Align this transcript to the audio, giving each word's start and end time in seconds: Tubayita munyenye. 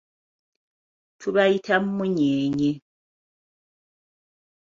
Tubayita 1.19 1.75
munyenye. 1.95 2.71